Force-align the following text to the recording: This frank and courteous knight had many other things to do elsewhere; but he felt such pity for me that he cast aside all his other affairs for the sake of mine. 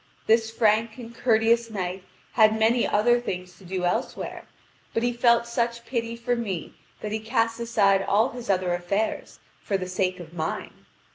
This 0.25 0.49
frank 0.49 0.97
and 0.97 1.13
courteous 1.13 1.69
knight 1.69 2.03
had 2.31 2.57
many 2.57 2.87
other 2.87 3.19
things 3.21 3.55
to 3.59 3.63
do 3.63 3.85
elsewhere; 3.85 4.47
but 4.95 5.03
he 5.03 5.13
felt 5.13 5.45
such 5.45 5.85
pity 5.85 6.15
for 6.15 6.35
me 6.35 6.73
that 7.01 7.11
he 7.11 7.19
cast 7.19 7.59
aside 7.59 8.01
all 8.01 8.29
his 8.29 8.49
other 8.49 8.73
affairs 8.73 9.39
for 9.61 9.77
the 9.77 9.87
sake 9.87 10.19
of 10.19 10.33
mine. 10.33 10.73